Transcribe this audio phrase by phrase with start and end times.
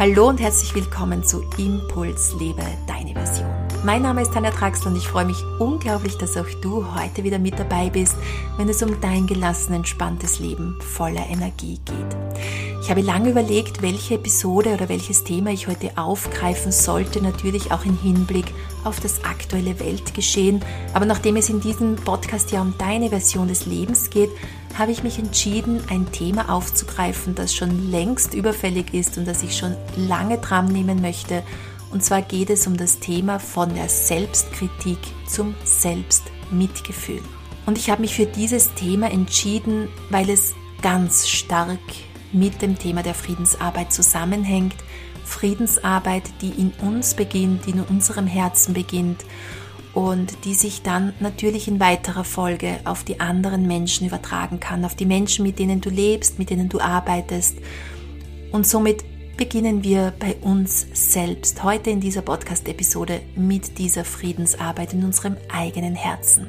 [0.00, 3.50] Hallo und herzlich willkommen zu Impuls Lebe deine Version.
[3.84, 7.38] Mein Name ist Tanja Traxel und ich freue mich unglaublich, dass auch du heute wieder
[7.38, 8.16] mit dabei bist,
[8.56, 12.16] wenn es um dein gelassen, entspanntes Leben voller Energie geht.
[12.80, 17.84] Ich habe lange überlegt, welche Episode oder welches Thema ich heute aufgreifen sollte, natürlich auch
[17.84, 18.46] im Hinblick
[18.84, 20.64] auf das aktuelle Weltgeschehen.
[20.94, 24.30] Aber nachdem es in diesem Podcast ja um deine Version des Lebens geht,
[24.78, 29.56] habe ich mich entschieden, ein Thema aufzugreifen, das schon längst überfällig ist und das ich
[29.56, 31.42] schon lange dran nehmen möchte.
[31.90, 37.20] Und zwar geht es um das Thema von der Selbstkritik zum Selbstmitgefühl.
[37.66, 41.78] Und ich habe mich für dieses Thema entschieden, weil es ganz stark
[42.32, 44.76] mit dem Thema der Friedensarbeit zusammenhängt.
[45.24, 49.24] Friedensarbeit, die in uns beginnt, die in unserem Herzen beginnt
[49.94, 54.94] und die sich dann natürlich in weiterer Folge auf die anderen Menschen übertragen kann, auf
[54.94, 57.58] die Menschen, mit denen du lebst, mit denen du arbeitest.
[58.52, 59.04] Und somit
[59.36, 65.94] beginnen wir bei uns selbst heute in dieser Podcast-Episode mit dieser Friedensarbeit in unserem eigenen
[65.94, 66.46] Herzen.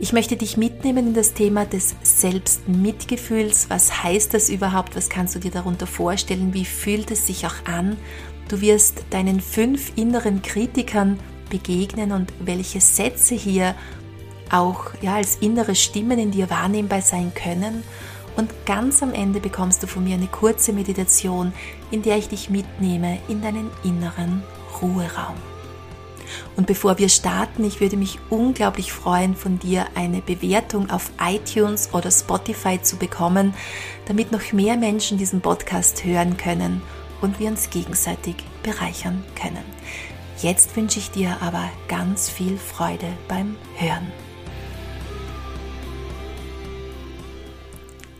[0.00, 3.70] Ich möchte dich mitnehmen in das Thema des Selbstmitgefühls.
[3.70, 4.96] Was heißt das überhaupt?
[4.96, 6.52] Was kannst du dir darunter vorstellen?
[6.52, 7.96] Wie fühlt es sich auch an?
[8.48, 11.20] Du wirst deinen fünf inneren Kritikern
[11.52, 13.74] begegnen und welche Sätze hier
[14.50, 17.84] auch ja, als innere Stimmen in dir wahrnehmbar sein können.
[18.36, 21.52] Und ganz am Ende bekommst du von mir eine kurze Meditation,
[21.90, 24.42] in der ich dich mitnehme in deinen inneren
[24.80, 25.36] Ruheraum.
[26.56, 31.90] Und bevor wir starten, ich würde mich unglaublich freuen, von dir eine Bewertung auf iTunes
[31.92, 33.52] oder Spotify zu bekommen,
[34.06, 36.80] damit noch mehr Menschen diesen Podcast hören können
[37.20, 39.64] und wir uns gegenseitig bereichern können.
[40.42, 44.10] Jetzt wünsche ich dir aber ganz viel Freude beim Hören.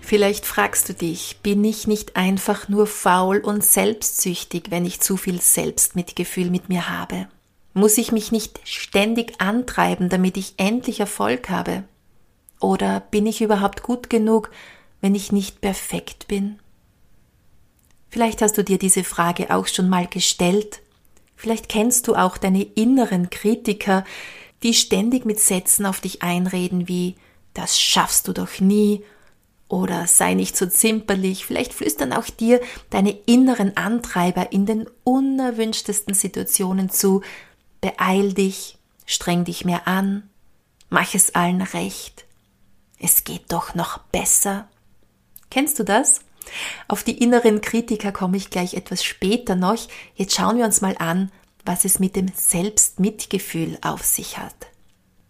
[0.00, 5.16] Vielleicht fragst du dich, bin ich nicht einfach nur faul und selbstsüchtig, wenn ich zu
[5.16, 7.26] viel Selbstmitgefühl mit mir habe?
[7.74, 11.82] Muss ich mich nicht ständig antreiben, damit ich endlich Erfolg habe?
[12.60, 14.52] Oder bin ich überhaupt gut genug,
[15.00, 16.60] wenn ich nicht perfekt bin?
[18.10, 20.81] Vielleicht hast du dir diese Frage auch schon mal gestellt
[21.42, 24.04] Vielleicht kennst du auch deine inneren Kritiker,
[24.62, 27.16] die ständig mit Sätzen auf dich einreden wie
[27.52, 29.02] das schaffst du doch nie
[29.66, 31.44] oder sei nicht so zimperlich.
[31.44, 32.60] Vielleicht flüstern auch dir
[32.90, 37.22] deine inneren Antreiber in den unerwünschtesten Situationen zu.
[37.80, 40.30] Beeil dich, streng dich mehr an,
[40.90, 42.24] mach es allen recht.
[43.00, 44.68] Es geht doch noch besser.
[45.50, 46.20] Kennst du das?
[46.88, 49.76] Auf die inneren Kritiker komme ich gleich etwas später noch.
[50.14, 51.30] Jetzt schauen wir uns mal an,
[51.64, 54.54] was es mit dem Selbstmitgefühl auf sich hat.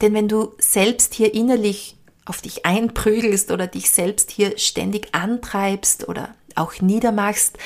[0.00, 6.08] Denn wenn du selbst hier innerlich auf dich einprügelst oder dich selbst hier ständig antreibst
[6.08, 7.58] oder auch niedermachst,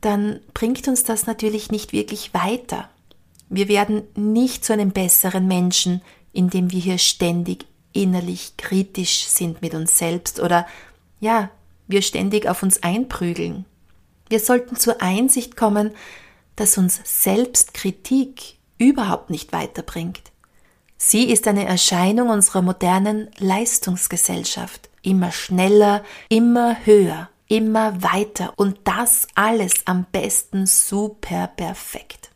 [0.00, 2.90] dann bringt uns das natürlich nicht wirklich weiter.
[3.48, 6.02] Wir werden nicht zu einem besseren Menschen,
[6.32, 10.66] indem wir hier ständig innerlich kritisch sind mit uns selbst oder
[11.20, 11.50] ja,
[11.86, 13.64] wir ständig auf uns einprügeln.
[14.28, 15.92] Wir sollten zur Einsicht kommen,
[16.56, 20.22] dass uns Selbstkritik überhaupt nicht weiterbringt.
[20.96, 24.88] Sie ist eine Erscheinung unserer modernen Leistungsgesellschaft.
[25.02, 32.30] Immer schneller, immer höher, immer weiter und das alles am besten super perfekt.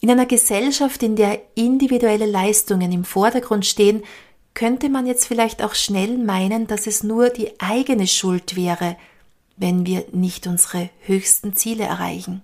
[0.00, 4.02] In einer Gesellschaft, in der individuelle Leistungen im Vordergrund stehen,
[4.58, 8.96] könnte man jetzt vielleicht auch schnell meinen, dass es nur die eigene Schuld wäre,
[9.56, 12.42] wenn wir nicht unsere höchsten Ziele erreichen.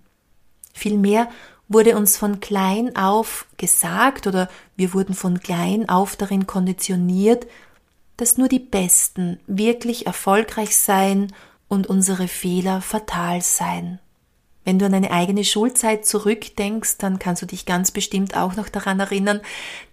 [0.72, 1.28] Vielmehr
[1.66, 7.48] wurde uns von klein auf gesagt oder wir wurden von klein auf darin konditioniert,
[8.16, 11.32] dass nur die Besten wirklich erfolgreich seien
[11.66, 13.98] und unsere Fehler fatal seien.
[14.64, 18.68] Wenn du an deine eigene Schulzeit zurückdenkst, dann kannst du dich ganz bestimmt auch noch
[18.68, 19.40] daran erinnern,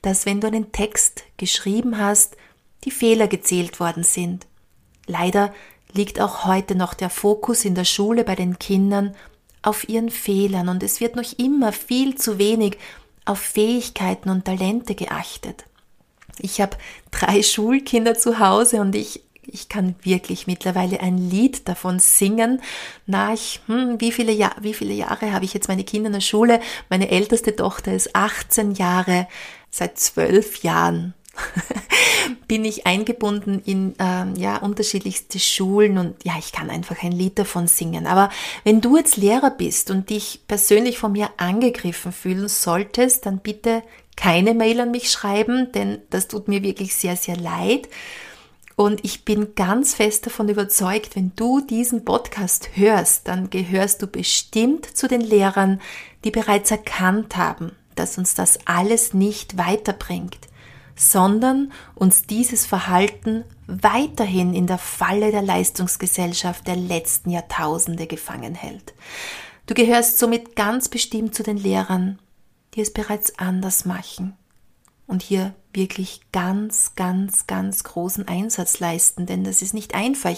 [0.01, 2.37] dass wenn du einen Text geschrieben hast,
[2.85, 4.47] die Fehler gezählt worden sind.
[5.07, 5.53] Leider
[5.93, 9.15] liegt auch heute noch der Fokus in der Schule bei den Kindern
[9.61, 12.77] auf ihren Fehlern und es wird noch immer viel zu wenig
[13.25, 15.65] auf Fähigkeiten und Talente geachtet.
[16.39, 16.77] Ich habe
[17.11, 22.61] drei Schulkinder zu Hause und ich ich kann wirklich mittlerweile ein Lied davon singen.
[23.05, 26.13] Na, ich, hm, wie viele, ja wie viele Jahre habe ich jetzt meine Kinder in
[26.13, 26.59] der Schule?
[26.89, 29.27] Meine älteste Tochter ist 18 Jahre.
[29.69, 31.13] Seit zwölf Jahren
[32.47, 37.39] bin ich eingebunden in ähm, ja unterschiedlichste Schulen und ja, ich kann einfach ein Lied
[37.39, 38.05] davon singen.
[38.05, 38.29] Aber
[38.63, 43.81] wenn du jetzt Lehrer bist und dich persönlich von mir angegriffen fühlen solltest, dann bitte
[44.17, 47.87] keine Mail an mich schreiben, denn das tut mir wirklich sehr, sehr leid.
[48.81, 54.07] Und ich bin ganz fest davon überzeugt, wenn du diesen Podcast hörst, dann gehörst du
[54.07, 55.79] bestimmt zu den Lehrern,
[56.23, 60.39] die bereits erkannt haben, dass uns das alles nicht weiterbringt,
[60.95, 68.95] sondern uns dieses Verhalten weiterhin in der Falle der Leistungsgesellschaft der letzten Jahrtausende gefangen hält.
[69.67, 72.17] Du gehörst somit ganz bestimmt zu den Lehrern,
[72.73, 74.35] die es bereits anders machen
[75.05, 80.35] und hier wirklich ganz, ganz, ganz großen Einsatz leisten, denn das ist nicht einfach,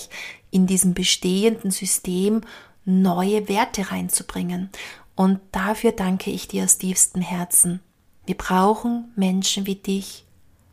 [0.51, 2.41] in diesem bestehenden System
[2.85, 4.69] neue Werte reinzubringen.
[5.15, 7.79] Und dafür danke ich dir aus tiefstem Herzen.
[8.25, 10.25] Wir brauchen Menschen wie dich.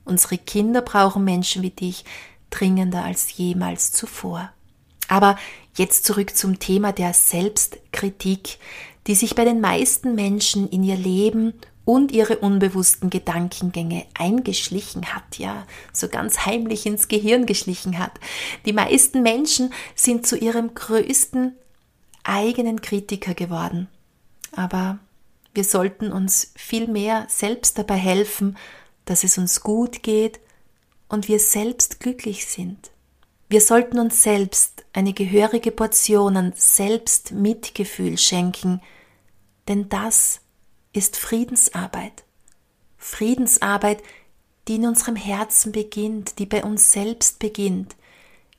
[0.05, 2.05] Unsere Kinder brauchen Menschen wie dich
[2.51, 4.51] dringender als jemals zuvor.
[5.09, 5.37] Aber
[5.77, 8.59] jetzt zurück zum Thema der Selbstkritik,
[9.07, 11.55] die sich bei den meisten Menschen in ihr Leben
[11.91, 18.13] und ihre unbewussten Gedankengänge eingeschlichen hat, ja, so ganz heimlich ins Gehirn geschlichen hat.
[18.65, 21.57] Die meisten Menschen sind zu ihrem größten
[22.23, 23.89] eigenen Kritiker geworden.
[24.55, 25.01] Aber
[25.53, 28.57] wir sollten uns viel mehr selbst dabei helfen,
[29.05, 30.39] dass es uns gut geht
[31.09, 32.93] und wir selbst glücklich sind.
[33.49, 38.81] Wir sollten uns selbst eine gehörige Portion an Selbstmitgefühl schenken,
[39.67, 40.41] denn das
[40.93, 42.25] ist Friedensarbeit.
[42.99, 44.03] Friedensarbeit,
[44.69, 47.97] die in unserem Herzen beginnt, die bei uns selbst beginnt,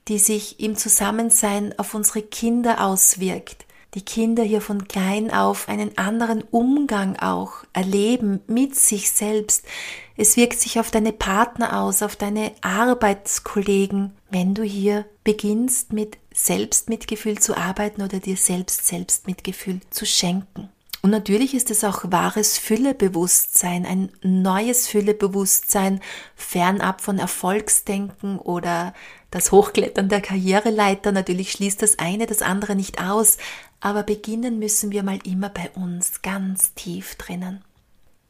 [0.07, 5.98] die sich im Zusammensein auf unsere Kinder auswirkt, die Kinder hier von klein auf einen
[5.98, 9.66] anderen Umgang auch erleben mit sich selbst.
[10.16, 16.18] Es wirkt sich auf deine Partner aus, auf deine Arbeitskollegen, wenn du hier beginnst mit
[16.34, 20.69] Selbstmitgefühl zu arbeiten oder dir selbst Selbstmitgefühl zu schenken.
[21.01, 26.00] Und natürlich ist es auch wahres Füllebewusstsein, ein neues Füllebewusstsein,
[26.36, 28.94] fernab von Erfolgsdenken oder
[29.31, 31.12] das Hochklettern der Karriereleiter.
[31.12, 33.38] Natürlich schließt das eine das andere nicht aus,
[33.80, 37.63] aber beginnen müssen wir mal immer bei uns, ganz tief drinnen.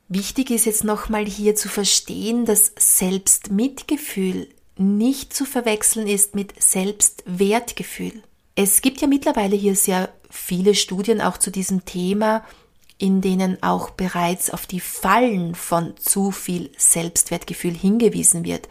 [0.08, 4.48] Wichtig ist jetzt nochmal hier zu verstehen, dass Selbstmitgefühl
[4.78, 8.24] nicht zu verwechseln ist mit Selbstwertgefühl.
[8.56, 12.44] Es gibt ja mittlerweile hier sehr viele Studien auch zu diesem Thema,
[13.02, 18.70] in denen auch bereits auf die Fallen von zu viel Selbstwertgefühl hingewiesen wird.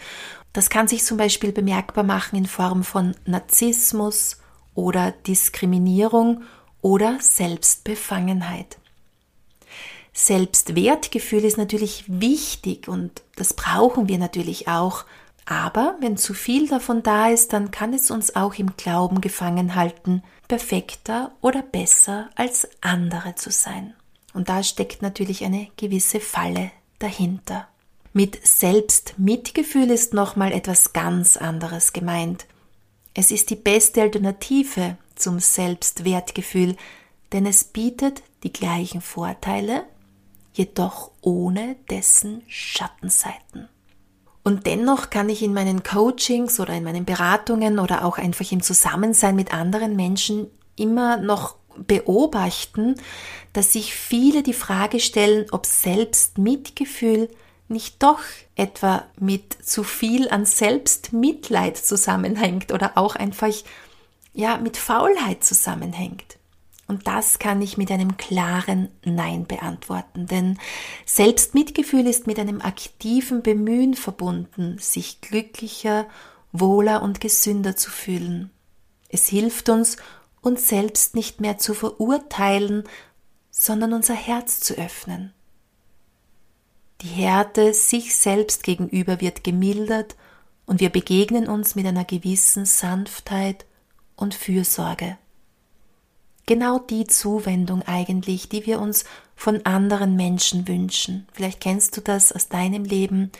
[0.53, 4.39] Das kann sich zum Beispiel bemerkbar machen in Form von Narzissmus
[4.75, 6.43] oder Diskriminierung
[6.81, 8.79] oder Selbstbefangenheit.
[10.13, 15.05] Selbstwertgefühl ist natürlich wichtig und das brauchen wir natürlich auch,
[15.45, 19.75] aber wenn zu viel davon da ist, dann kann es uns auch im Glauben gefangen
[19.75, 23.95] halten, perfekter oder besser als andere zu sein.
[24.33, 27.69] Und da steckt natürlich eine gewisse Falle dahinter.
[28.13, 32.47] Mit Selbstmitgefühl ist nochmal etwas ganz anderes gemeint.
[33.15, 36.77] Es ist die beste Alternative zum Selbstwertgefühl,
[37.33, 39.85] denn es bietet die gleichen Vorteile,
[40.53, 43.69] jedoch ohne dessen Schattenseiten.
[44.43, 48.63] Und dennoch kann ich in meinen Coachings oder in meinen Beratungen oder auch einfach im
[48.63, 52.95] Zusammensein mit anderen Menschen immer noch beobachten,
[53.53, 57.29] dass sich viele die Frage stellen, ob Selbstmitgefühl
[57.69, 58.21] nicht doch
[58.57, 63.53] etwa mit zu viel an Selbstmitleid zusammenhängt oder auch einfach
[64.33, 66.39] ja mit Faulheit zusammenhängt.
[66.91, 70.59] Und das kann ich mit einem klaren Nein beantworten, denn
[71.07, 76.09] Selbstmitgefühl ist mit einem aktiven Bemühen verbunden, sich glücklicher,
[76.51, 78.51] wohler und gesünder zu fühlen.
[79.09, 79.99] Es hilft uns,
[80.43, 82.85] uns selbst nicht mehr zu verurteilen,
[83.51, 85.33] sondern unser Herz zu öffnen.
[87.03, 90.17] Die Härte sich selbst gegenüber wird gemildert
[90.67, 93.65] und wir begegnen uns mit einer gewissen Sanftheit
[94.17, 95.19] und Fürsorge.
[96.47, 99.05] Genau die Zuwendung eigentlich, die wir uns
[99.35, 101.27] von anderen Menschen wünschen.
[101.33, 103.31] Vielleicht kennst du das aus deinem Leben,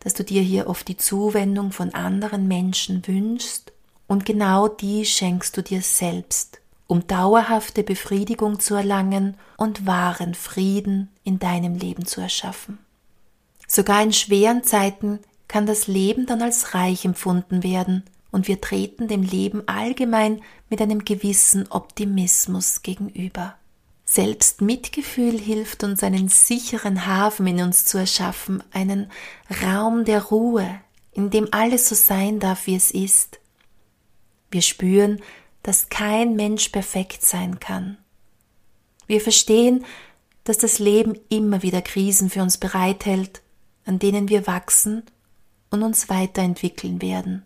[0.00, 3.72] dass du dir hier oft die Zuwendung von anderen Menschen wünschst
[4.08, 11.10] und genau die schenkst du dir selbst, um dauerhafte Befriedigung zu erlangen und wahren Frieden
[11.22, 12.78] in deinem Leben zu erschaffen.
[13.68, 19.08] Sogar in schweren Zeiten kann das Leben dann als reich empfunden werden, und wir treten
[19.08, 23.54] dem Leben allgemein mit einem gewissen Optimismus gegenüber.
[24.04, 29.10] Selbst Mitgefühl hilft uns, einen sicheren Hafen in uns zu erschaffen, einen
[29.62, 30.68] Raum der Ruhe,
[31.12, 33.38] in dem alles so sein darf, wie es ist,
[34.50, 35.20] wir spüren,
[35.62, 37.98] dass kein Mensch perfekt sein kann.
[39.06, 39.84] Wir verstehen,
[40.44, 43.42] dass das Leben immer wieder Krisen für uns bereithält,
[43.84, 45.02] an denen wir wachsen
[45.70, 47.42] und uns weiterentwickeln werden.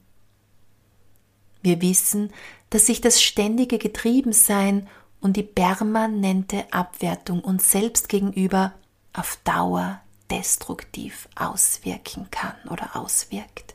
[1.63, 2.33] Wir wissen,
[2.71, 4.89] dass sich das ständige Getriebensein
[5.21, 8.73] und die permanente Abwertung uns selbst gegenüber
[9.13, 13.72] auf Dauer destruktiv auswirken kann oder auswirkt.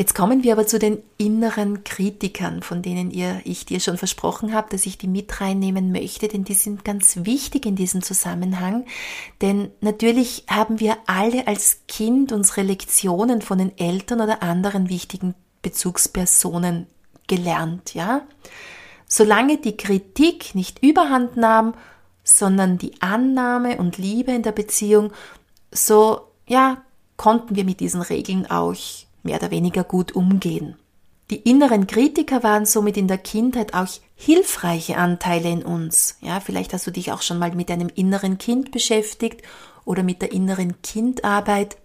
[0.00, 4.54] Jetzt kommen wir aber zu den inneren Kritikern, von denen ihr, ich dir schon versprochen
[4.54, 8.86] habe, dass ich die mit reinnehmen möchte, denn die sind ganz wichtig in diesem Zusammenhang.
[9.42, 15.34] Denn natürlich haben wir alle als Kind unsere Lektionen von den Eltern oder anderen wichtigen
[15.60, 16.86] Bezugspersonen
[17.26, 18.22] gelernt, ja.
[19.06, 21.74] Solange die Kritik nicht überhand nahm,
[22.24, 25.12] sondern die Annahme und Liebe in der Beziehung,
[25.70, 26.78] so, ja,
[27.18, 28.74] konnten wir mit diesen Regeln auch
[29.22, 30.76] mehr oder weniger gut umgehen.
[31.30, 33.86] Die inneren Kritiker waren somit in der Kindheit auch
[34.16, 36.16] hilfreiche Anteile in uns.
[36.20, 39.42] Ja, vielleicht hast du dich auch schon mal mit einem inneren Kind beschäftigt
[39.84, 41.76] oder mit der inneren Kindarbeit.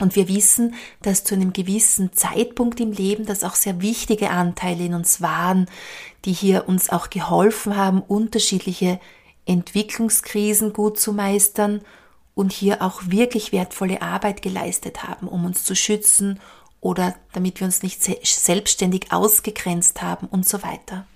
[0.00, 4.84] Und wir wissen, dass zu einem gewissen Zeitpunkt im Leben das auch sehr wichtige Anteile
[4.84, 5.66] in uns waren,
[6.24, 9.00] die hier uns auch geholfen haben, unterschiedliche
[9.44, 11.82] Entwicklungskrisen gut zu meistern
[12.34, 16.40] und hier auch wirklich wertvolle Arbeit geleistet haben, um uns zu schützen
[16.80, 21.06] oder damit wir uns nicht selbstständig ausgegrenzt haben und so weiter.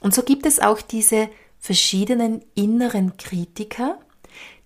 [0.00, 3.98] Und so gibt es auch diese verschiedenen inneren Kritiker,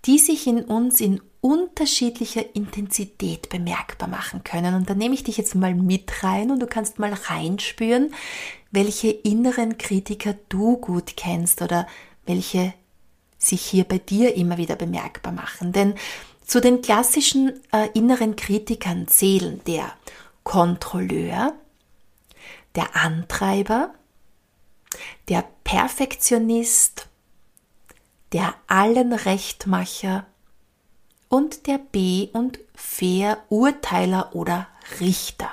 [0.05, 4.75] die sich in uns in unterschiedlicher Intensität bemerkbar machen können.
[4.75, 8.15] Und da nehme ich dich jetzt mal mit rein und du kannst mal reinspüren,
[8.71, 11.89] welche inneren Kritiker du gut kennst oder
[12.27, 12.75] welche
[13.43, 15.73] sich hier bei dir immer wieder bemerkbar machen.
[15.73, 15.95] Denn
[16.45, 19.93] zu den klassischen äh, inneren Kritikern zählen der
[20.45, 21.55] Kontrolleur,
[22.75, 23.95] der Antreiber,
[25.29, 27.09] der Perfektionist,
[28.33, 30.27] der Allenrechtmacher
[31.29, 34.69] und der B- und Verurteiler oder
[35.01, 35.51] Richter.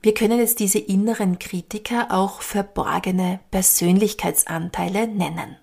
[0.00, 5.56] Wir können jetzt diese inneren Kritiker auch verborgene Persönlichkeitsanteile nennen.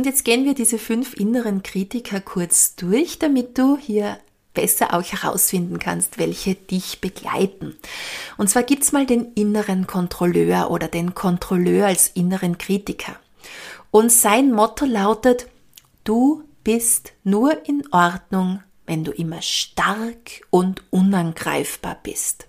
[0.00, 4.16] Und jetzt gehen wir diese fünf inneren Kritiker kurz durch, damit du hier
[4.54, 7.76] besser auch herausfinden kannst, welche dich begleiten.
[8.38, 13.14] Und zwar gibt's mal den inneren Kontrolleur oder den Kontrolleur als inneren Kritiker.
[13.90, 15.48] Und sein Motto lautet,
[16.04, 22.46] du bist nur in Ordnung, wenn du immer stark und unangreifbar bist.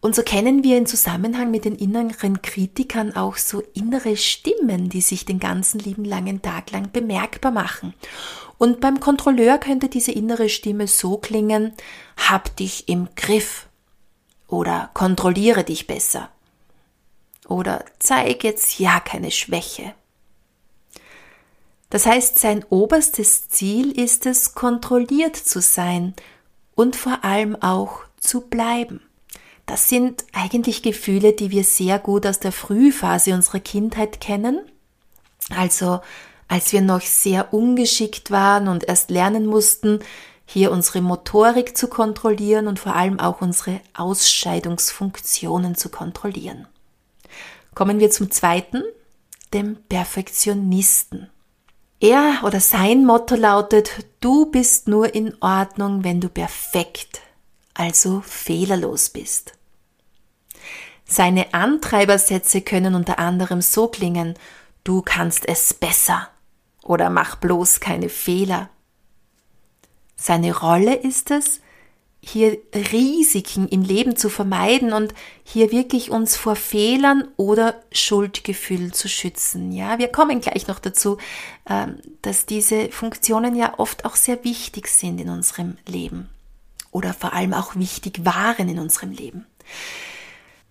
[0.00, 5.02] Und so kennen wir im Zusammenhang mit den inneren Kritikern auch so innere Stimmen, die
[5.02, 7.92] sich den ganzen lieben langen Tag lang bemerkbar machen.
[8.56, 11.74] Und beim Kontrolleur könnte diese innere Stimme so klingen,
[12.16, 13.68] hab dich im Griff
[14.48, 16.30] oder kontrolliere dich besser
[17.50, 19.94] oder zeig jetzt ja keine Schwäche.
[21.90, 26.14] Das heißt, sein oberstes Ziel ist es, kontrolliert zu sein
[26.76, 29.00] und vor allem auch zu bleiben.
[29.70, 34.58] Das sind eigentlich Gefühle, die wir sehr gut aus der Frühphase unserer Kindheit kennen.
[35.56, 36.00] Also
[36.48, 40.00] als wir noch sehr ungeschickt waren und erst lernen mussten,
[40.44, 46.66] hier unsere Motorik zu kontrollieren und vor allem auch unsere Ausscheidungsfunktionen zu kontrollieren.
[47.72, 48.82] Kommen wir zum zweiten,
[49.54, 51.30] dem Perfektionisten.
[52.00, 57.20] Er oder sein Motto lautet, du bist nur in Ordnung, wenn du perfekt,
[57.74, 59.52] also fehlerlos bist.
[61.12, 64.34] Seine Antreibersätze können unter anderem so klingen,
[64.84, 66.28] du kannst es besser
[66.84, 68.70] oder mach bloß keine Fehler.
[70.14, 71.62] Seine Rolle ist es,
[72.20, 72.58] hier
[72.92, 75.12] Risiken im Leben zu vermeiden und
[75.42, 79.72] hier wirklich uns vor Fehlern oder Schuldgefühlen zu schützen.
[79.72, 81.18] Ja, wir kommen gleich noch dazu,
[81.68, 86.28] ähm, dass diese Funktionen ja oft auch sehr wichtig sind in unserem Leben
[86.92, 89.46] oder vor allem auch wichtig waren in unserem Leben.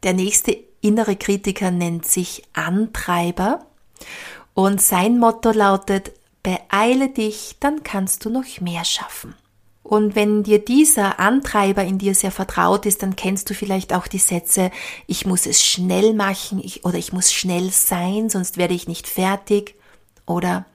[0.03, 3.65] Der nächste innere Kritiker nennt sich Antreiber
[4.53, 6.12] und sein Motto lautet,
[6.44, 9.36] beeile dich, dann kannst du noch mehr schaffen.
[9.84, 14.08] Und wenn dir dieser Antreiber in dir sehr vertraut ist, dann kennst du vielleicht auch
[14.08, 14.70] die Sätze,
[15.08, 19.08] ich muss es schnell machen ich, oder ich muss schnell sein, sonst werde ich nicht
[19.08, 19.75] fertig.
[20.27, 20.65] Oder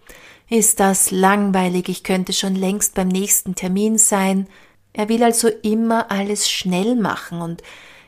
[0.50, 4.48] ist das langweilig, ich könnte schon längst beim nächsten Termin sein.
[4.92, 7.62] Er will also immer alles schnell machen und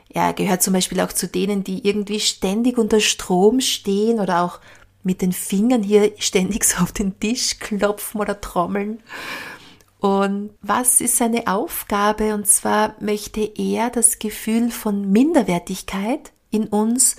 [0.09, 4.59] er gehört zum Beispiel auch zu denen, die irgendwie ständig unter Strom stehen oder auch
[5.03, 9.01] mit den Fingern hier ständig so auf den Tisch klopfen oder trommeln.
[9.99, 12.33] Und was ist seine Aufgabe?
[12.33, 17.15] Und zwar möchte er das Gefühl von Minderwertigkeit in uns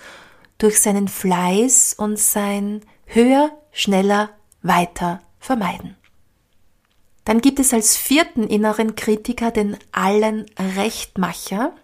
[0.58, 4.30] durch seinen Fleiß und sein höher, schneller,
[4.62, 5.96] weiter vermeiden.
[7.24, 11.74] Dann gibt es als vierten inneren Kritiker den allen Rechtmacher.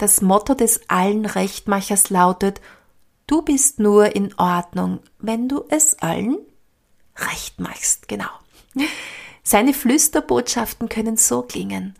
[0.00, 2.62] Das Motto des allen Rechtmachers lautet,
[3.26, 6.38] du bist nur in Ordnung, wenn du es allen
[7.16, 8.30] recht machst, genau.
[9.42, 11.96] Seine Flüsterbotschaften können so klingen.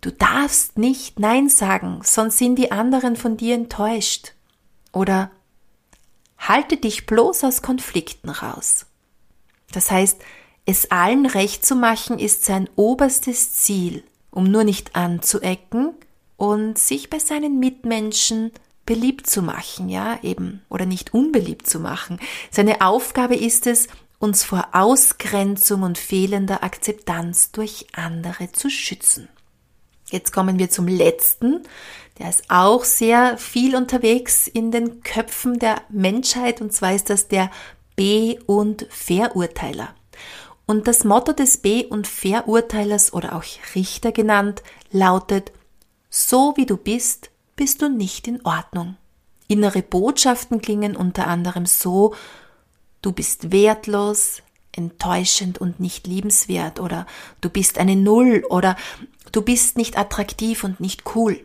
[0.00, 4.34] Du darfst nicht Nein sagen, sonst sind die anderen von dir enttäuscht.
[4.92, 5.32] Oder
[6.38, 8.86] halte dich bloß aus Konflikten raus.
[9.72, 10.20] Das heißt,
[10.64, 15.96] es allen recht zu machen ist sein oberstes Ziel, um nur nicht anzuecken
[16.42, 18.50] und sich bei seinen Mitmenschen
[18.84, 22.18] beliebt zu machen, ja, eben, oder nicht unbeliebt zu machen.
[22.50, 23.86] Seine Aufgabe ist es,
[24.18, 29.28] uns vor Ausgrenzung und fehlender Akzeptanz durch andere zu schützen.
[30.10, 31.62] Jetzt kommen wir zum letzten.
[32.18, 37.28] Der ist auch sehr viel unterwegs in den Köpfen der Menschheit und zwar ist das
[37.28, 37.52] der
[37.94, 39.94] B- und Verurteiler.
[40.66, 43.44] Und das Motto des B- und Verurteilers oder auch
[43.76, 45.52] Richter genannt lautet,
[46.12, 48.96] so wie du bist, bist du nicht in Ordnung.
[49.48, 52.14] Innere Botschaften klingen unter anderem so,
[53.00, 54.42] du bist wertlos,
[54.72, 57.06] enttäuschend und nicht liebenswert oder
[57.40, 58.76] du bist eine Null oder
[59.32, 61.42] du bist nicht attraktiv und nicht cool.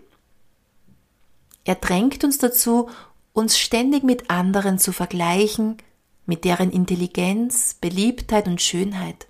[1.63, 2.89] Er drängt uns dazu,
[3.31, 5.77] uns ständig mit anderen zu vergleichen,
[6.25, 9.27] mit deren Intelligenz, Beliebtheit und Schönheit.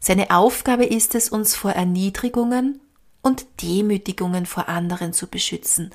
[0.00, 2.80] Seine Aufgabe ist es, uns vor Erniedrigungen
[3.26, 5.92] und Demütigungen vor anderen zu beschützen,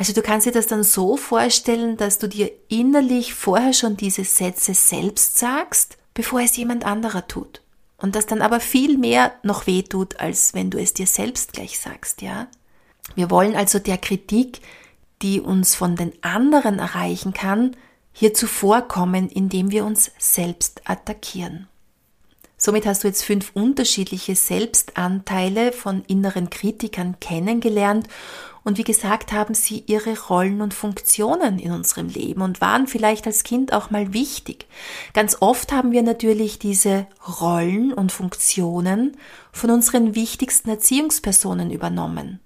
[0.00, 4.24] also du kannst dir das dann so vorstellen, dass du dir innerlich vorher schon diese
[4.24, 7.60] Sätze selbst sagst, bevor es jemand anderer tut.
[7.98, 11.52] Und das dann aber viel mehr noch weh tut, als wenn du es dir selbst
[11.52, 12.46] gleich sagst, ja?
[13.14, 14.62] Wir wollen also der Kritik,
[15.20, 17.76] die uns von den anderen erreichen kann,
[18.14, 21.68] hier zuvorkommen, indem wir uns selbst attackieren.
[22.62, 28.06] Somit hast du jetzt fünf unterschiedliche Selbstanteile von inneren Kritikern kennengelernt
[28.64, 33.26] und wie gesagt, haben sie ihre Rollen und Funktionen in unserem Leben und waren vielleicht
[33.26, 34.66] als Kind auch mal wichtig.
[35.14, 37.06] Ganz oft haben wir natürlich diese
[37.40, 39.16] Rollen und Funktionen
[39.52, 42.40] von unseren wichtigsten Erziehungspersonen übernommen.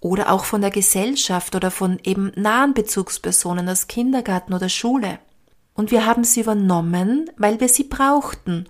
[0.00, 5.18] Oder auch von der Gesellschaft oder von eben nahen Bezugspersonen aus Kindergarten oder Schule.
[5.74, 8.66] Und wir haben sie übernommen, weil wir sie brauchten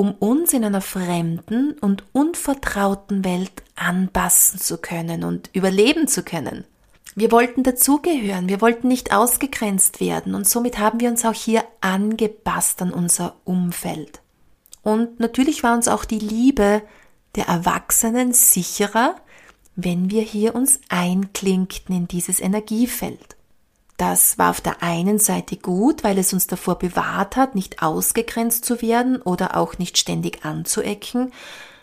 [0.00, 6.64] um uns in einer fremden und unvertrauten Welt anpassen zu können und überleben zu können.
[7.16, 11.64] Wir wollten dazugehören, wir wollten nicht ausgegrenzt werden und somit haben wir uns auch hier
[11.82, 14.22] angepasst an unser Umfeld.
[14.82, 16.80] Und natürlich war uns auch die Liebe
[17.34, 19.16] der Erwachsenen sicherer,
[19.76, 23.36] wenn wir hier uns einklinkten in dieses Energiefeld.
[24.00, 28.64] Das war auf der einen Seite gut, weil es uns davor bewahrt hat, nicht ausgegrenzt
[28.64, 31.32] zu werden oder auch nicht ständig anzuecken.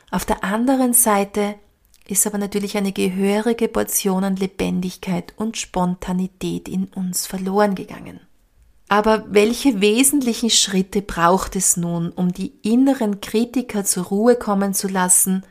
[0.10, 1.54] Auf der anderen Seite
[2.08, 8.20] ist aber natürlich eine gehörige Portion an Lebendigkeit und Spontanität in uns verloren gegangen.
[8.90, 14.88] Aber welche wesentlichen Schritte braucht es nun, um die inneren Kritiker zur Ruhe kommen zu
[14.88, 15.44] lassen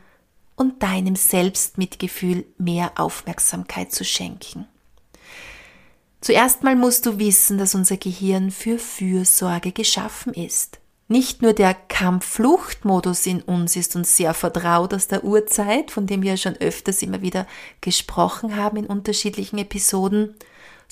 [0.57, 4.67] und deinem Selbstmitgefühl mehr Aufmerksamkeit zu schenken?
[6.27, 10.77] Zuerst mal musst du wissen, dass unser Gehirn für Fürsorge geschaffen ist.
[11.07, 16.23] Nicht nur der Kampf-Flucht-Modus in uns ist uns sehr vertraut aus der Urzeit, von dem
[16.23, 17.47] wir schon öfters immer wieder
[17.79, 20.35] gesprochen haben in unterschiedlichen Episoden,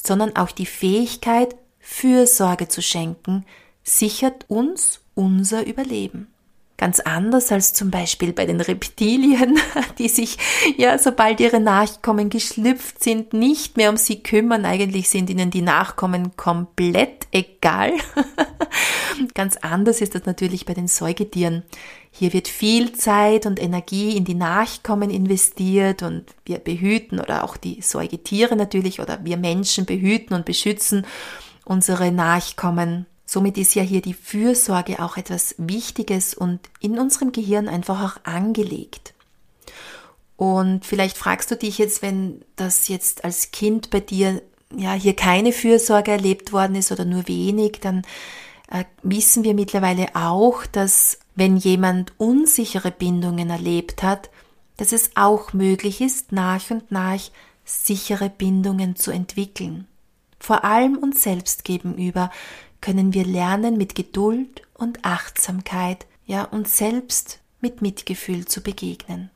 [0.02, 3.46] sondern auch die Fähigkeit, Fürsorge zu schenken,
[3.84, 6.34] sichert uns unser Überleben.
[6.78, 9.58] Ganz anders als zum Beispiel bei den Reptilien,
[9.98, 10.38] die sich,
[10.76, 14.66] ja, sobald ihre Nachkommen geschlüpft sind, nicht mehr um sie kümmern.
[14.66, 17.94] Eigentlich sind ihnen die Nachkommen komplett egal.
[19.34, 21.64] Ganz anders ist das natürlich bei den Säugetieren.
[22.12, 27.56] Hier wird viel Zeit und Energie in die Nachkommen investiert und wir behüten oder auch
[27.56, 31.06] die Säugetiere natürlich oder wir Menschen behüten und beschützen
[31.64, 33.06] unsere Nachkommen
[33.36, 38.24] Somit ist ja hier die Fürsorge auch etwas Wichtiges und in unserem Gehirn einfach auch
[38.24, 39.14] angelegt.
[40.38, 44.42] Und vielleicht fragst du dich jetzt, wenn das jetzt als Kind bei dir
[44.74, 48.04] ja hier keine Fürsorge erlebt worden ist oder nur wenig, dann
[48.72, 54.30] äh, wissen wir mittlerweile auch, dass wenn jemand unsichere Bindungen erlebt hat,
[54.78, 57.20] dass es auch möglich ist, nach und nach
[57.66, 59.88] sichere Bindungen zu entwickeln.
[60.40, 62.30] Vor allem uns selbst gegenüber,
[62.86, 69.32] können wir lernen, mit Geduld und Achtsamkeit, ja, uns selbst mit Mitgefühl zu begegnen.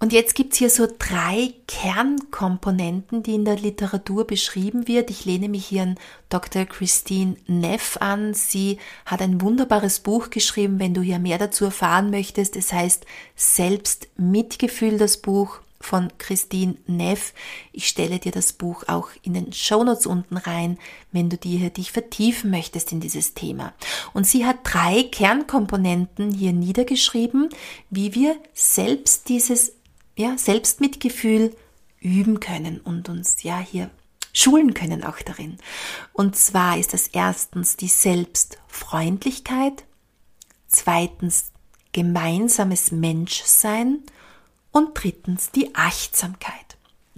[0.00, 5.08] Und jetzt gibt's hier so drei Kernkomponenten, die in der Literatur beschrieben wird.
[5.08, 6.66] Ich lehne mich hier an Dr.
[6.66, 8.34] Christine Neff an.
[8.34, 12.54] Sie hat ein wunderbares Buch geschrieben, wenn du hier mehr dazu erfahren möchtest.
[12.54, 15.60] Es heißt Selbstmitgefühl, das Buch.
[15.80, 17.32] Von Christine Neff.
[17.72, 20.78] Ich stelle dir das Buch auch in den Shownotes unten rein,
[21.10, 23.72] wenn du dir dich vertiefen möchtest in dieses Thema.
[24.12, 27.48] Und sie hat drei Kernkomponenten hier niedergeschrieben,
[27.88, 29.72] wie wir selbst dieses
[30.16, 31.56] ja, Selbstmitgefühl
[32.00, 33.90] üben können und uns ja hier
[34.32, 35.58] schulen können auch darin.
[36.12, 39.84] Und zwar ist das erstens die Selbstfreundlichkeit,
[40.68, 41.52] zweitens
[41.92, 44.04] gemeinsames Menschsein
[44.72, 46.54] und drittens die Achtsamkeit.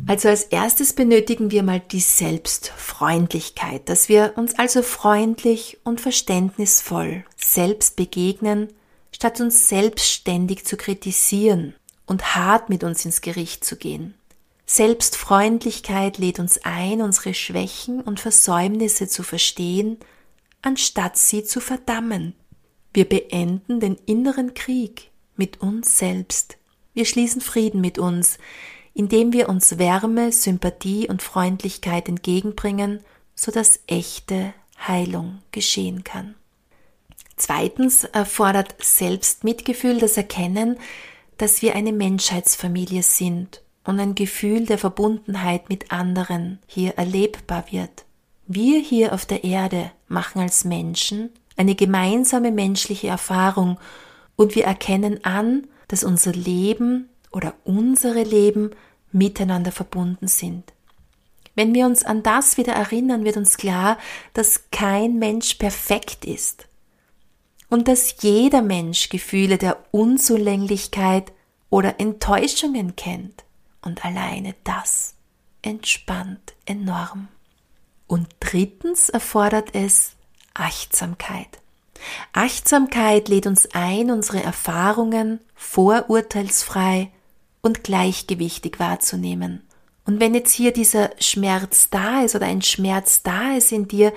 [0.07, 7.25] Also als erstes benötigen wir mal die Selbstfreundlichkeit, dass wir uns also freundlich und verständnisvoll
[7.37, 8.73] selbst begegnen,
[9.12, 11.75] statt uns selbstständig zu kritisieren
[12.07, 14.15] und hart mit uns ins Gericht zu gehen.
[14.67, 19.99] Selbstfreundlichkeit lädt uns ein, unsere Schwächen und Versäumnisse zu verstehen,
[20.62, 22.35] anstatt sie zu verdammen.
[22.95, 26.57] Wir beenden den inneren Krieg mit uns selbst.
[26.94, 28.38] Wir schließen Frieden mit uns,
[28.94, 33.00] indem wir uns Wärme, Sympathie und Freundlichkeit entgegenbringen,
[33.35, 34.52] sodass echte
[34.87, 36.35] Heilung geschehen kann.
[37.37, 40.78] Zweitens erfordert Selbstmitgefühl das Erkennen,
[41.38, 48.05] dass wir eine Menschheitsfamilie sind und ein Gefühl der Verbundenheit mit anderen hier erlebbar wird.
[48.46, 53.78] Wir hier auf der Erde machen als Menschen eine gemeinsame menschliche Erfahrung
[54.37, 58.70] und wir erkennen an, dass unser Leben oder unsere Leben
[59.12, 60.72] miteinander verbunden sind.
[61.55, 63.98] Wenn wir uns an das wieder erinnern, wird uns klar,
[64.33, 66.66] dass kein Mensch perfekt ist
[67.68, 71.31] und dass jeder Mensch Gefühle der Unzulänglichkeit
[71.68, 73.44] oder Enttäuschungen kennt.
[73.83, 75.14] Und alleine das
[75.61, 77.28] entspannt enorm.
[78.07, 80.12] Und drittens erfordert es
[80.55, 81.62] Achtsamkeit.
[82.33, 87.11] Achtsamkeit lädt uns ein, unsere Erfahrungen vorurteilsfrei
[87.61, 89.62] und gleichgewichtig wahrzunehmen.
[90.05, 94.12] Und wenn jetzt hier dieser Schmerz da ist oder ein Schmerz da ist in dir,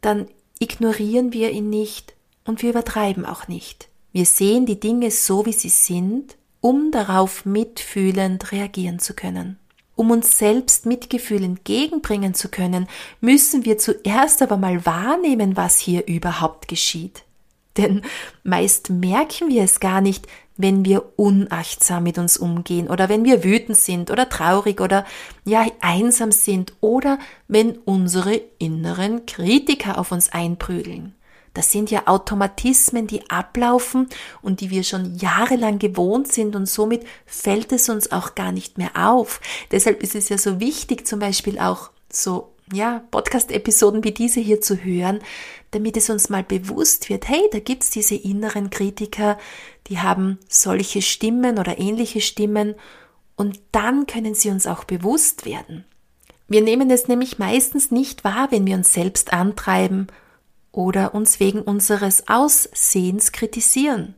[0.00, 3.88] dann ignorieren wir ihn nicht und wir übertreiben auch nicht.
[4.12, 9.58] Wir sehen die Dinge so, wie sie sind, um darauf mitfühlend reagieren zu können.
[10.02, 12.88] Um uns selbst Mitgefühl entgegenbringen zu können,
[13.20, 17.22] müssen wir zuerst aber mal wahrnehmen, was hier überhaupt geschieht.
[17.76, 18.02] Denn
[18.42, 23.44] meist merken wir es gar nicht, wenn wir unachtsam mit uns umgehen oder wenn wir
[23.44, 25.04] wütend sind oder traurig oder
[25.44, 31.14] ja einsam sind oder wenn unsere inneren Kritiker auf uns einprügeln.
[31.54, 34.08] Das sind ja Automatismen, die ablaufen
[34.40, 38.78] und die wir schon jahrelang gewohnt sind und somit fällt es uns auch gar nicht
[38.78, 39.40] mehr auf.
[39.70, 44.60] Deshalb ist es ja so wichtig, zum Beispiel auch so ja, Podcast-Episoden wie diese hier
[44.60, 45.20] zu hören,
[45.72, 49.38] damit es uns mal bewusst wird, hey, da gibt's diese inneren Kritiker,
[49.88, 52.74] die haben solche Stimmen oder ähnliche Stimmen
[53.36, 55.84] und dann können sie uns auch bewusst werden.
[56.48, 60.08] Wir nehmen es nämlich meistens nicht wahr, wenn wir uns selbst antreiben
[60.72, 64.14] oder uns wegen unseres Aussehens kritisieren.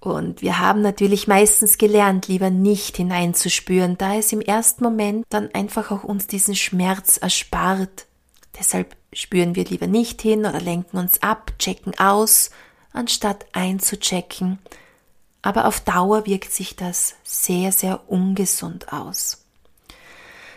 [0.00, 5.48] Und wir haben natürlich meistens gelernt, lieber nicht hineinzuspüren, da es im ersten Moment dann
[5.54, 8.06] einfach auch uns diesen Schmerz erspart.
[8.58, 12.50] Deshalb spüren wir lieber nicht hin oder lenken uns ab, checken aus,
[12.92, 14.58] anstatt einzuchecken.
[15.40, 19.44] Aber auf Dauer wirkt sich das sehr, sehr ungesund aus.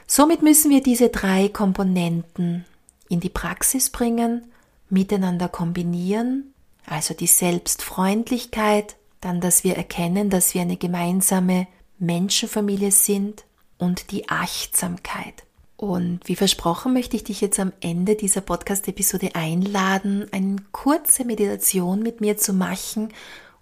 [0.06, 2.66] Somit müssen wir diese drei Komponenten
[3.08, 4.52] in die Praxis bringen
[4.90, 6.54] miteinander kombinieren,
[6.86, 11.68] also die Selbstfreundlichkeit, dann, dass wir erkennen, dass wir eine gemeinsame
[12.00, 13.46] Menschenfamilie sind
[13.78, 15.44] und die Achtsamkeit.
[15.76, 22.02] Und wie versprochen möchte ich dich jetzt am Ende dieser Podcast-Episode einladen, eine kurze Meditation
[22.02, 23.10] mit mir zu machen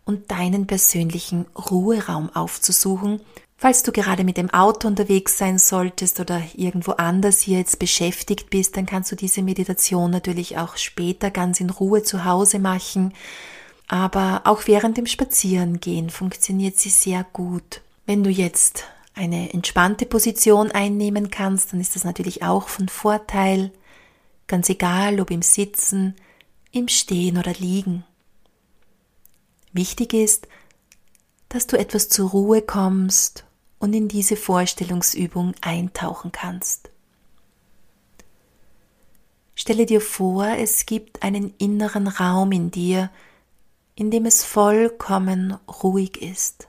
[0.06, 3.20] und deinen persönlichen Ruheraum aufzusuchen,
[3.58, 8.50] Falls du gerade mit dem Auto unterwegs sein solltest oder irgendwo anders hier jetzt beschäftigt
[8.50, 13.13] bist, dann kannst du diese Meditation natürlich auch später ganz in Ruhe zu Hause machen.
[13.88, 17.82] Aber auch während dem Spazierengehen funktioniert sie sehr gut.
[18.06, 23.72] Wenn du jetzt eine entspannte Position einnehmen kannst, dann ist das natürlich auch von Vorteil.
[24.48, 26.15] Ganz egal, ob im Sitzen,
[26.72, 28.04] im Stehen oder Liegen.
[29.72, 30.48] Wichtig ist,
[31.56, 33.46] dass du etwas zur Ruhe kommst
[33.80, 36.89] und in diese Vorstellungsübung eintauchen kannst.
[39.56, 43.10] Stelle dir vor, es gibt einen inneren Raum in dir,
[43.96, 46.68] in dem es vollkommen ruhig ist.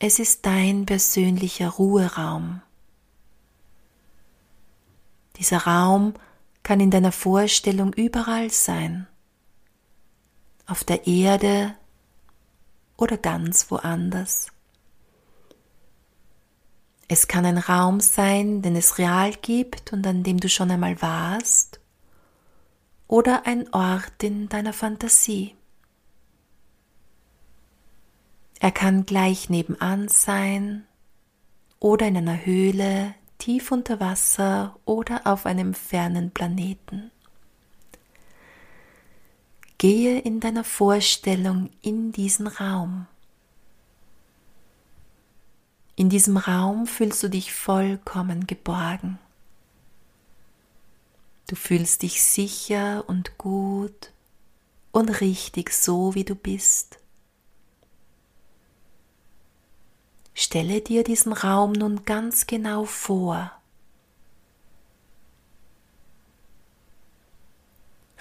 [0.00, 2.60] Es ist dein persönlicher Ruheraum.
[5.36, 6.14] Dieser Raum
[6.64, 9.06] kann in deiner Vorstellung überall sein.
[10.68, 11.74] Auf der Erde
[12.98, 14.52] oder ganz woanders.
[17.08, 21.00] Es kann ein Raum sein, den es real gibt und an dem du schon einmal
[21.00, 21.80] warst,
[23.06, 25.56] oder ein Ort in deiner Fantasie.
[28.60, 30.84] Er kann gleich nebenan sein
[31.80, 37.10] oder in einer Höhle, tief unter Wasser oder auf einem fernen Planeten.
[39.78, 43.06] Gehe in deiner Vorstellung in diesen Raum.
[45.94, 49.18] In diesem Raum fühlst du dich vollkommen geborgen.
[51.48, 54.12] Du fühlst dich sicher und gut
[54.90, 56.98] und richtig so, wie du bist.
[60.34, 63.57] Stelle dir diesen Raum nun ganz genau vor.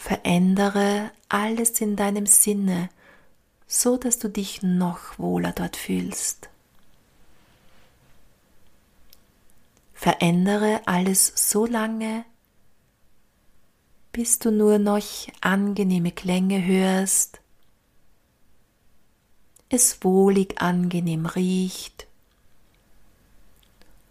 [0.08, 2.90] Verändere alles in deinem Sinne,
[3.68, 6.48] so dass du dich noch wohler dort fühlst.
[9.94, 12.24] Verändere alles so lange,
[14.14, 15.04] bis du nur noch
[15.42, 17.42] angenehme Klänge hörst,
[19.68, 22.08] es wohlig angenehm riecht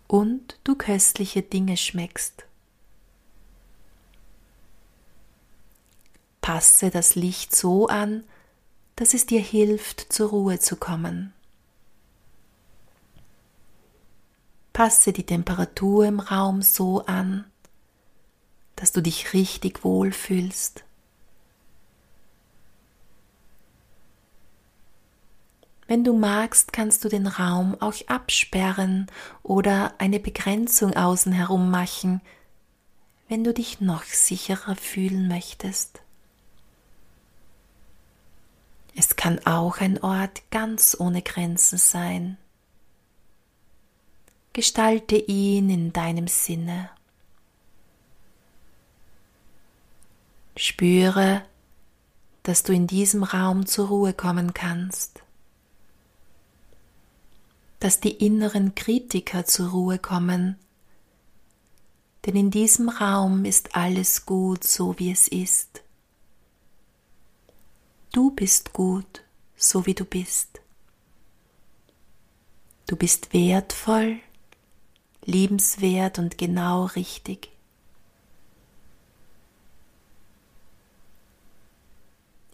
[0.08, 2.44] und du köstliche Dinge schmeckst.
[6.46, 8.22] Passe das Licht so an,
[8.94, 11.32] dass es dir hilft, zur Ruhe zu kommen.
[14.72, 17.46] Passe die Temperatur im Raum so an,
[18.76, 20.84] dass du dich richtig wohlfühlst.
[25.88, 29.08] Wenn du magst, kannst du den Raum auch absperren
[29.42, 32.20] oder eine Begrenzung außen herum machen,
[33.26, 36.05] wenn du dich noch sicherer fühlen möchtest.
[38.98, 42.38] Es kann auch ein Ort ganz ohne Grenzen sein.
[44.54, 46.88] Gestalte ihn in deinem Sinne.
[50.56, 51.42] Spüre,
[52.42, 55.22] dass du in diesem Raum zur Ruhe kommen kannst,
[57.80, 60.56] dass die inneren Kritiker zur Ruhe kommen,
[62.24, 65.82] denn in diesem Raum ist alles gut so wie es ist.
[68.12, 69.22] Du bist gut
[69.56, 70.60] so wie du bist.
[72.86, 74.20] Du bist wertvoll
[75.24, 77.50] liebenswert und genau richtig.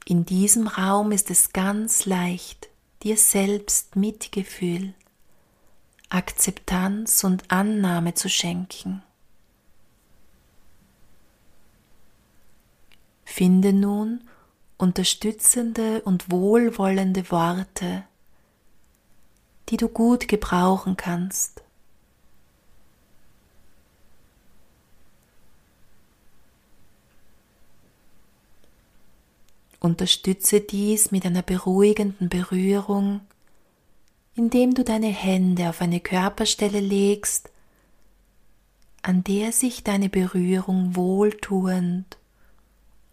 [0.07, 2.71] In diesem Raum ist es ganz leicht,
[3.03, 4.95] dir selbst Mitgefühl,
[6.09, 9.03] Akzeptanz und Annahme zu schenken.
[13.25, 14.23] Finde nun
[14.83, 18.03] unterstützende und wohlwollende Worte,
[19.69, 21.63] die du gut gebrauchen kannst.
[29.79, 33.21] Unterstütze dies mit einer beruhigenden Berührung,
[34.35, 37.51] indem du deine Hände auf eine Körperstelle legst,
[39.03, 42.17] an der sich deine Berührung wohltuend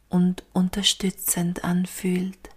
[0.10, 2.50] und unterstützend anfühlt.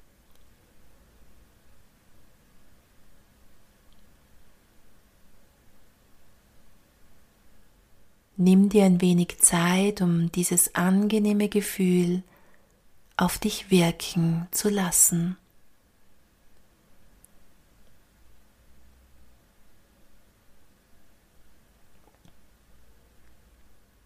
[8.36, 12.22] Nimm dir ein wenig Zeit, um dieses angenehme Gefühl
[13.16, 15.36] auf dich wirken zu lassen.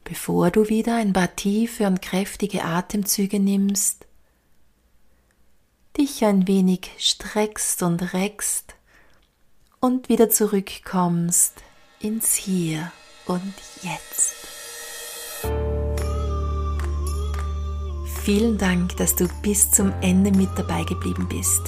[0.08, 4.06] Bevor du wieder ein paar tiefe und kräftige Atemzüge nimmst,
[5.98, 8.76] dich ein wenig streckst und reckst
[9.80, 11.54] und wieder zurückkommst
[11.98, 12.92] ins Hier
[13.26, 14.36] und Jetzt.
[18.22, 21.62] Vielen Dank, dass du bis zum Ende mit dabei geblieben bist.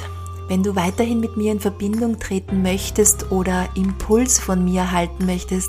[0.48, 5.68] Wenn du weiterhin mit mir in Verbindung treten möchtest oder Impuls von mir erhalten möchtest,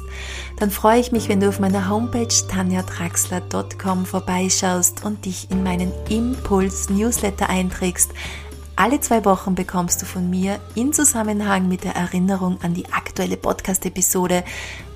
[0.57, 5.91] dann freue ich mich, wenn du auf meiner Homepage tanjatraxler.com vorbeischaust und dich in meinen
[6.07, 8.11] Impuls Newsletter einträgst.
[8.77, 13.35] Alle zwei Wochen bekommst du von mir in Zusammenhang mit der Erinnerung an die aktuelle
[13.35, 14.45] Podcast-Episode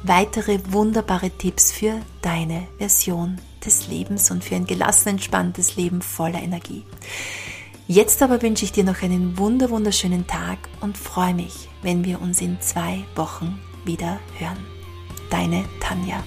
[0.04, 6.42] weitere wunderbare Tipps für deine Version des Lebens und für ein gelassen entspanntes Leben voller
[6.42, 6.84] Energie.
[7.88, 12.22] Jetzt aber wünsche ich dir noch einen wunder wunderschönen Tag und freue mich, wenn wir
[12.22, 14.66] uns in zwei Wochen wieder hören.
[15.30, 16.24] Deine Tanja.